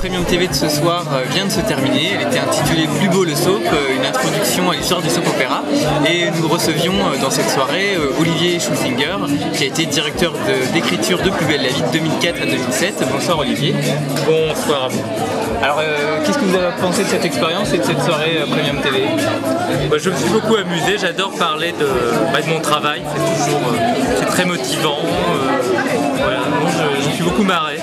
Premium 0.00 0.24
TV 0.24 0.48
de 0.48 0.54
ce 0.54 0.70
soir 0.70 1.04
euh, 1.12 1.24
vient 1.30 1.44
de 1.44 1.50
se 1.50 1.60
terminer. 1.60 2.12
Elle 2.14 2.26
était 2.26 2.38
intitulée 2.38 2.88
Plus 2.98 3.10
beau 3.10 3.22
le 3.22 3.34
soap, 3.34 3.60
euh, 3.70 3.96
une 3.98 4.06
introduction 4.06 4.70
à 4.70 4.74
l'histoire 4.74 5.02
du 5.02 5.10
soap 5.10 5.28
opéra. 5.28 5.62
Et 6.10 6.30
nous 6.40 6.48
recevions 6.48 6.94
euh, 6.94 7.20
dans 7.20 7.28
cette 7.28 7.50
soirée 7.50 7.98
Olivier 8.18 8.58
Schulzinger, 8.58 9.18
qui 9.52 9.64
a 9.64 9.66
été 9.66 9.84
directeur 9.84 10.32
d'écriture 10.72 11.18
de, 11.18 11.28
Plus 11.28 11.44
belle 11.44 11.64
la 11.64 11.68
vie 11.68 11.82
de 11.82 11.92
2004 11.92 12.40
à 12.40 12.46
2007. 12.46 13.04
Bonsoir 13.12 13.40
Olivier. 13.40 13.74
Bonsoir 14.24 14.84
à 14.84 14.88
vous. 14.88 15.04
Alors, 15.62 15.82
qu'est-ce 16.24 16.38
que 16.38 16.44
vous 16.46 16.56
avez 16.56 16.74
pensé 16.80 17.04
de 17.04 17.08
cette 17.08 17.26
expérience 17.26 17.70
et 17.74 17.78
de 17.78 17.82
cette 17.82 18.00
soirée 18.00 18.38
Premium 18.50 18.80
TV 18.80 19.04
bah, 19.90 19.98
Je 20.02 20.08
me 20.08 20.16
suis 20.16 20.30
beaucoup 20.30 20.56
amusé, 20.56 20.96
j'adore 20.98 21.32
parler 21.32 21.72
de, 21.72 21.86
bah, 22.32 22.38
mon 22.48 22.60
travail, 22.60 23.02
c'est 23.04 23.44
toujours 23.44 23.60
très 24.28 24.46
motivant. 24.46 25.00
voilà, 26.16 26.40
je, 26.70 27.04
je 27.04 27.14
suis 27.16 27.22
beaucoup 27.22 27.42
marré. 27.42 27.76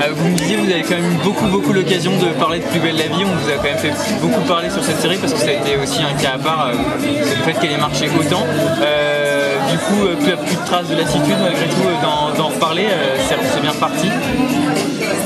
Euh, 0.00 0.12
vous 0.12 0.28
me 0.28 0.36
disiez, 0.36 0.56
vous 0.56 0.70
avez 0.70 0.82
quand 0.82 0.96
même 0.96 1.12
eu 1.12 1.22
beaucoup, 1.22 1.46
beaucoup 1.46 1.72
l'occasion 1.72 2.12
de 2.18 2.26
parler 2.38 2.58
de 2.58 2.64
Plus 2.64 2.80
belle 2.80 2.96
la 2.96 3.04
vie. 3.04 3.24
On 3.24 3.36
vous 3.36 3.48
a 3.48 3.54
quand 3.56 3.64
même 3.64 3.78
fait 3.78 3.92
beaucoup 4.20 4.40
parler 4.42 4.70
sur 4.70 4.82
cette 4.82 5.00
série 5.00 5.18
parce 5.18 5.32
que 5.32 5.38
ça 5.38 5.48
a 5.48 5.52
été 5.52 5.76
aussi 5.76 6.00
un 6.02 6.14
cas 6.20 6.32
à 6.34 6.38
part, 6.38 6.68
euh, 6.68 6.72
le 7.00 7.44
fait 7.44 7.58
qu'elle 7.60 7.72
ait 7.72 7.78
marché 7.78 8.08
autant. 8.18 8.44
Euh, 8.82 9.23
du 9.74 9.80
coup, 9.80 10.06
plus, 10.22 10.36
plus 10.36 10.56
de 10.56 10.66
traces 10.66 10.88
de 10.88 10.94
lassitude 10.94 11.36
malgré 11.42 11.66
tout 11.66 12.36
d'en 12.36 12.48
reparler, 12.48 12.86
c'est 13.28 13.60
bien 13.60 13.72
parti. 13.72 14.08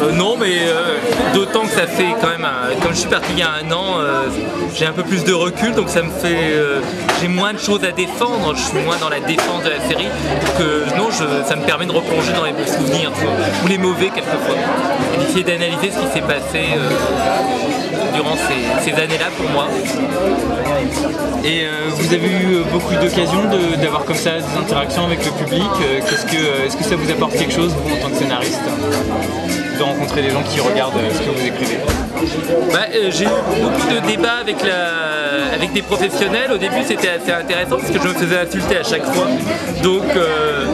Euh, 0.00 0.12
non, 0.12 0.36
mais 0.38 0.52
euh, 0.68 0.96
d'autant 1.34 1.62
que 1.62 1.72
ça 1.72 1.86
fait 1.86 2.14
quand 2.20 2.28
même, 2.28 2.46
comme 2.82 2.92
je 2.92 3.00
suis 3.00 3.08
parti 3.08 3.28
il 3.32 3.38
y 3.38 3.42
a 3.42 3.50
un 3.50 3.70
an, 3.72 3.98
euh, 3.98 4.28
j'ai 4.74 4.86
un 4.86 4.92
peu 4.92 5.02
plus 5.02 5.24
de 5.24 5.32
recul, 5.32 5.72
donc 5.72 5.88
ça 5.88 6.02
me 6.02 6.10
fait, 6.10 6.54
j'ai 7.20 7.28
moins 7.28 7.52
de 7.52 7.58
choses 7.58 7.82
à 7.84 7.90
défendre, 7.90 8.54
je 8.54 8.62
suis 8.62 8.78
moins 8.78 8.96
dans 8.98 9.08
la 9.08 9.20
défense 9.20 9.64
de 9.64 9.70
la 9.70 9.80
série, 9.80 10.08
donc 10.58 10.96
non, 10.96 11.10
ça 11.10 11.56
me 11.56 11.64
permet 11.64 11.86
de 11.86 11.92
replonger 11.92 12.32
dans 12.32 12.44
les 12.44 12.52
bons 12.52 12.66
souvenirs, 12.66 13.10
ou 13.64 13.66
les 13.66 13.78
mauvais 13.78 14.10
quelquefois, 14.10 14.54
et 15.14 15.18
d'essayer 15.18 15.42
d'analyser 15.42 15.90
ce 15.90 15.98
qui 15.98 16.12
s'est 16.12 16.26
passé 16.26 16.60
durant 18.14 18.36
ces, 18.84 18.92
années-là 18.92 19.26
pour 19.36 19.50
moi. 19.50 19.66
Et 21.44 21.66
vous 21.90 22.14
avez 22.14 22.28
eu 22.28 22.62
beaucoup 22.72 22.94
d'occasions 22.94 23.42
d'avoir 23.80 24.04
comme 24.04 24.16
ça 24.16 24.37
des 24.40 24.58
interactions 24.58 25.04
avec 25.04 25.24
le 25.24 25.30
public. 25.32 25.70
Est-ce 25.98 26.76
que 26.76 26.84
ça 26.84 26.96
vous 26.96 27.10
apporte 27.10 27.32
quelque 27.32 27.52
chose, 27.52 27.74
vous, 27.84 27.94
en 27.94 28.00
tant 28.00 28.10
que 28.10 28.16
scénariste 28.16 28.60
de 29.78 29.82
rencontrer 29.82 30.22
des 30.22 30.30
gens 30.30 30.42
qui 30.42 30.60
regardent 30.60 30.96
euh, 30.96 31.10
ce 31.12 31.18
que 31.20 31.30
vous 31.30 31.46
écrivez? 31.46 31.78
Bah, 32.72 32.86
euh, 32.92 33.10
J'ai 33.10 33.24
eu 33.24 33.28
beaucoup 33.62 33.94
de 33.94 34.06
débats 34.06 34.38
avec, 34.40 34.56
la, 34.64 35.54
avec 35.54 35.72
des 35.72 35.82
professionnels. 35.82 36.50
Au 36.52 36.58
début, 36.58 36.82
c'était 36.84 37.10
assez 37.10 37.30
intéressant 37.30 37.76
parce 37.76 37.90
que 37.90 38.00
je 38.02 38.08
me 38.08 38.14
faisais 38.14 38.38
insulter 38.40 38.78
à 38.78 38.82
chaque 38.82 39.04
fois. 39.04 39.26
Donc, 39.82 40.04
euh, 40.16 40.66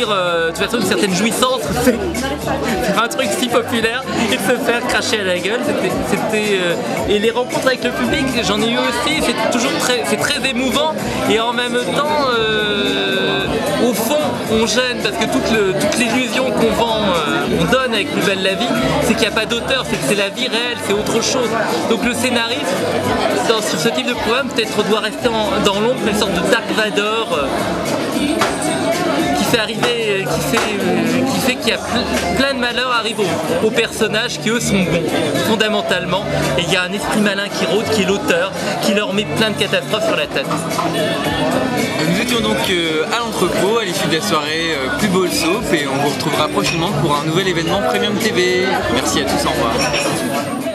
de 0.00 0.48
toute 0.48 0.58
façon 0.58 0.78
une 0.78 0.86
certaine 0.86 1.14
jouissance 1.14 1.60
faire 1.84 3.02
un 3.02 3.08
truc 3.08 3.28
si 3.38 3.48
populaire 3.48 4.02
et 4.30 4.36
se 4.36 4.56
faire 4.58 4.86
cracher 4.88 5.20
à 5.20 5.24
la 5.24 5.38
gueule. 5.38 5.60
C'était, 6.08 6.58
et 7.08 7.18
les 7.18 7.30
rencontres 7.30 7.66
avec 7.66 7.84
le 7.84 7.90
public, 7.90 8.26
j'en 8.46 8.60
ai 8.60 8.70
eu 8.70 8.78
aussi. 8.78 9.22
C'est 9.22 9.50
toujours 9.50 9.76
très, 9.78 10.02
c'est 10.06 10.16
très 10.16 10.48
émouvant 10.48 10.94
et 11.30 11.40
en 11.40 11.52
même 11.52 11.78
temps 11.96 12.28
au 13.84 13.92
fond, 13.92 14.14
on 14.50 14.66
gêne 14.66 14.98
parce 15.02 15.16
que 15.16 15.24
toute 15.24 15.98
l'illusion 15.98 16.50
qu'on 16.50 16.70
vend, 16.72 17.00
euh, 17.02 17.58
on 17.60 17.64
donne 17.70 17.92
avec 17.92 18.10
Plus 18.10 18.22
belle 18.22 18.42
la 18.42 18.54
vie, 18.54 18.68
c'est 19.02 19.14
qu'il 19.14 19.22
n'y 19.22 19.26
a 19.26 19.30
pas 19.30 19.46
d'auteur, 19.46 19.84
c'est 19.88 19.96
que 19.96 20.04
c'est 20.08 20.14
la 20.14 20.28
vie 20.28 20.48
réelle, 20.48 20.78
c'est 20.86 20.92
autre 20.92 21.22
chose. 21.22 21.48
Donc 21.90 22.04
le 22.04 22.14
scénariste, 22.14 22.60
sur 23.46 23.78
ce 23.78 23.88
type 23.88 24.06
de 24.06 24.14
programme, 24.14 24.48
peut-être 24.48 24.82
doit 24.88 25.00
rester 25.00 25.28
dans 25.64 25.80
l'ombre, 25.80 26.00
une 26.06 26.18
sorte 26.18 26.32
de 26.32 26.50
Dark 26.50 26.70
Vador. 26.76 27.46
Euh, 29.54 29.56
fait 29.56 29.60
arriver, 29.60 30.24
qui 30.24 30.40
fait, 30.40 30.56
euh, 30.56 31.32
qui 31.32 31.40
fait 31.40 31.54
qu'il 31.56 31.68
y 31.68 31.72
a 31.72 31.78
plein 32.36 32.54
de 32.54 32.58
malheurs 32.58 32.90
arrivent 32.90 33.20
aux, 33.64 33.70
personnages 33.70 34.40
qui 34.40 34.50
eux 34.50 34.60
sont 34.60 34.82
bons, 34.82 35.08
fondamentalement. 35.48 36.24
Et 36.58 36.62
il 36.62 36.72
y 36.72 36.76
a 36.76 36.82
un 36.82 36.92
esprit 36.92 37.20
malin 37.20 37.48
qui 37.48 37.64
rôde, 37.66 37.84
qui 37.90 38.02
est 38.02 38.06
l'auteur, 38.06 38.52
qui 38.82 38.94
leur 38.94 39.12
met 39.12 39.26
plein 39.36 39.50
de 39.50 39.56
catastrophes 39.56 40.06
sur 40.06 40.16
la 40.16 40.26
tête. 40.26 40.46
Nous 42.08 42.20
étions 42.20 42.40
donc 42.40 42.56
euh, 42.70 43.04
à 43.12 43.20
l'entrepôt 43.20 43.78
à 43.78 43.84
l'issue 43.84 44.08
de 44.08 44.16
la 44.16 44.22
soirée 44.22 44.74
euh, 44.74 44.98
Plus 44.98 45.08
beau 45.08 45.24
le 45.24 45.30
et 45.74 45.86
on 45.86 46.02
vous 46.02 46.14
retrouvera 46.14 46.48
prochainement 46.48 46.90
pour 47.00 47.16
un 47.16 47.24
nouvel 47.24 47.48
événement 47.48 47.80
Premium 47.88 48.14
TV. 48.14 48.64
Merci 48.94 49.20
à 49.20 49.24
tous, 49.24 49.46
au 49.46 49.50
revoir. 49.50 50.73